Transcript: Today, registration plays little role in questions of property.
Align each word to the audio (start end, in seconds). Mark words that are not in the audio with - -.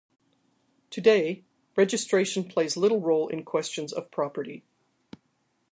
Today, 0.89 1.43
registration 1.75 2.45
plays 2.45 2.75
little 2.75 2.99
role 3.01 3.27
in 3.27 3.43
questions 3.45 3.93
of 3.93 4.09
property. 4.09 4.63